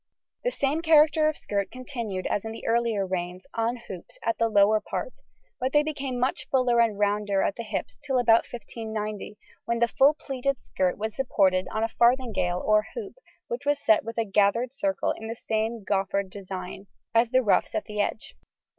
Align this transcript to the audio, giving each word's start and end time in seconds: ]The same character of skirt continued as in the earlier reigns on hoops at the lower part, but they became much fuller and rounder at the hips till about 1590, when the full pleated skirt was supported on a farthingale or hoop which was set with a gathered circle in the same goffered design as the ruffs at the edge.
]The 0.43 0.49
same 0.49 0.81
character 0.81 1.29
of 1.29 1.37
skirt 1.37 1.69
continued 1.69 2.25
as 2.25 2.43
in 2.43 2.51
the 2.51 2.65
earlier 2.65 3.05
reigns 3.05 3.45
on 3.53 3.75
hoops 3.87 4.17
at 4.25 4.39
the 4.39 4.49
lower 4.49 4.81
part, 4.81 5.13
but 5.59 5.73
they 5.73 5.83
became 5.83 6.19
much 6.19 6.47
fuller 6.49 6.79
and 6.81 6.97
rounder 6.97 7.43
at 7.43 7.55
the 7.55 7.61
hips 7.61 7.99
till 8.03 8.17
about 8.17 8.43
1590, 8.51 9.37
when 9.65 9.77
the 9.77 9.87
full 9.87 10.15
pleated 10.15 10.59
skirt 10.63 10.97
was 10.97 11.15
supported 11.15 11.67
on 11.69 11.83
a 11.83 11.87
farthingale 11.87 12.63
or 12.65 12.87
hoop 12.95 13.13
which 13.47 13.63
was 13.67 13.77
set 13.77 14.03
with 14.03 14.17
a 14.17 14.25
gathered 14.25 14.73
circle 14.73 15.11
in 15.11 15.27
the 15.27 15.35
same 15.35 15.83
goffered 15.85 16.31
design 16.31 16.87
as 17.13 17.29
the 17.29 17.43
ruffs 17.43 17.75
at 17.75 17.85
the 17.85 18.01
edge. 18.01 18.33